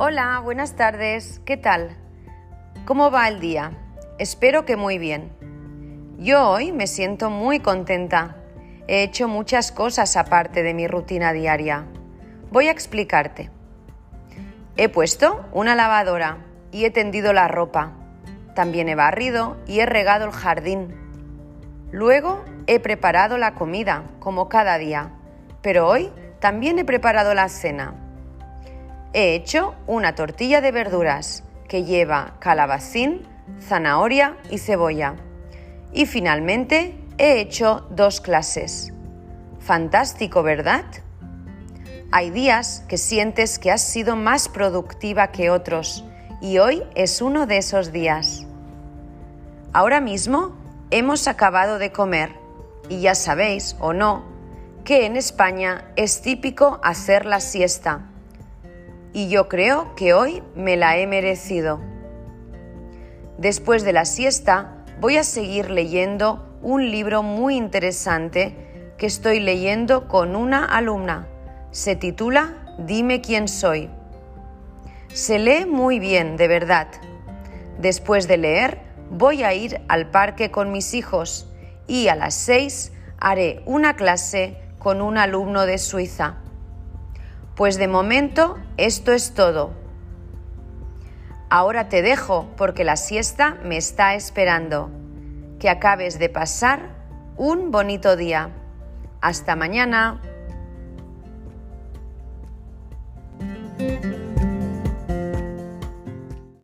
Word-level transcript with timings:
Hola, 0.00 0.38
buenas 0.44 0.76
tardes. 0.76 1.40
¿Qué 1.44 1.56
tal? 1.56 1.96
¿Cómo 2.84 3.10
va 3.10 3.26
el 3.26 3.40
día? 3.40 3.72
Espero 4.20 4.64
que 4.64 4.76
muy 4.76 4.96
bien. 4.96 5.32
Yo 6.18 6.48
hoy 6.50 6.70
me 6.70 6.86
siento 6.86 7.30
muy 7.30 7.58
contenta. 7.58 8.36
He 8.86 9.02
hecho 9.02 9.26
muchas 9.26 9.72
cosas 9.72 10.16
aparte 10.16 10.62
de 10.62 10.72
mi 10.72 10.86
rutina 10.86 11.32
diaria. 11.32 11.84
Voy 12.52 12.68
a 12.68 12.70
explicarte. 12.70 13.50
He 14.76 14.88
puesto 14.88 15.44
una 15.52 15.74
lavadora 15.74 16.46
y 16.70 16.84
he 16.84 16.92
tendido 16.92 17.32
la 17.32 17.48
ropa. 17.48 17.90
También 18.54 18.88
he 18.88 18.94
barrido 18.94 19.56
y 19.66 19.80
he 19.80 19.86
regado 19.86 20.26
el 20.26 20.30
jardín. 20.30 20.94
Luego 21.90 22.44
he 22.68 22.78
preparado 22.78 23.36
la 23.36 23.54
comida, 23.56 24.04
como 24.20 24.48
cada 24.48 24.78
día, 24.78 25.10
pero 25.60 25.88
hoy 25.88 26.12
también 26.38 26.78
he 26.78 26.84
preparado 26.84 27.34
la 27.34 27.48
cena. 27.48 28.07
He 29.20 29.34
hecho 29.34 29.74
una 29.88 30.14
tortilla 30.14 30.60
de 30.60 30.70
verduras 30.70 31.42
que 31.66 31.82
lleva 31.82 32.36
calabacín, 32.38 33.26
zanahoria 33.60 34.36
y 34.48 34.58
cebolla. 34.58 35.16
Y 35.92 36.06
finalmente 36.06 36.94
he 37.18 37.40
hecho 37.40 37.84
dos 37.90 38.20
clases. 38.20 38.92
Fantástico, 39.58 40.44
¿verdad? 40.44 40.84
Hay 42.12 42.30
días 42.30 42.84
que 42.86 42.96
sientes 42.96 43.58
que 43.58 43.72
has 43.72 43.82
sido 43.82 44.14
más 44.14 44.48
productiva 44.48 45.32
que 45.32 45.50
otros 45.50 46.04
y 46.40 46.58
hoy 46.58 46.84
es 46.94 47.20
uno 47.20 47.46
de 47.46 47.56
esos 47.56 47.90
días. 47.90 48.46
Ahora 49.72 50.00
mismo 50.00 50.56
hemos 50.92 51.26
acabado 51.26 51.80
de 51.80 51.90
comer 51.90 52.30
y 52.88 53.00
ya 53.00 53.16
sabéis 53.16 53.74
o 53.80 53.92
no 53.92 54.26
que 54.84 55.06
en 55.06 55.16
España 55.16 55.90
es 55.96 56.22
típico 56.22 56.78
hacer 56.84 57.26
la 57.26 57.40
siesta 57.40 58.12
y 59.12 59.28
yo 59.28 59.48
creo 59.48 59.94
que 59.94 60.14
hoy 60.14 60.42
me 60.54 60.76
la 60.76 60.96
he 60.98 61.06
merecido. 61.06 61.80
Después 63.38 63.84
de 63.84 63.92
la 63.92 64.04
siesta 64.04 64.84
voy 65.00 65.16
a 65.16 65.24
seguir 65.24 65.70
leyendo 65.70 66.58
un 66.62 66.90
libro 66.90 67.22
muy 67.22 67.56
interesante 67.56 68.92
que 68.98 69.06
estoy 69.06 69.40
leyendo 69.40 70.08
con 70.08 70.34
una 70.34 70.64
alumna. 70.64 71.28
Se 71.70 71.94
titula 71.94 72.54
Dime 72.78 73.20
quién 73.20 73.48
soy. 73.48 73.90
Se 75.12 75.38
lee 75.38 75.66
muy 75.66 75.98
bien, 75.98 76.36
de 76.36 76.48
verdad. 76.48 76.88
Después 77.78 78.28
de 78.28 78.38
leer, 78.38 78.78
voy 79.10 79.42
a 79.42 79.54
ir 79.54 79.80
al 79.88 80.10
parque 80.10 80.50
con 80.50 80.72
mis 80.72 80.94
hijos 80.94 81.48
y 81.86 82.08
a 82.08 82.14
las 82.14 82.34
seis 82.34 82.92
haré 83.18 83.62
una 83.66 83.94
clase 83.96 84.58
con 84.78 85.00
un 85.00 85.16
alumno 85.16 85.64
de 85.64 85.78
Suiza. 85.78 86.36
Pues 87.58 87.76
de 87.76 87.88
momento 87.88 88.56
esto 88.76 89.10
es 89.10 89.34
todo. 89.34 89.72
Ahora 91.50 91.88
te 91.88 92.02
dejo 92.02 92.46
porque 92.56 92.84
la 92.84 92.94
siesta 92.94 93.56
me 93.64 93.76
está 93.76 94.14
esperando. 94.14 94.92
Que 95.58 95.68
acabes 95.68 96.20
de 96.20 96.28
pasar 96.28 96.94
un 97.36 97.72
bonito 97.72 98.14
día. 98.14 98.50
Hasta 99.20 99.56
mañana. 99.56 100.22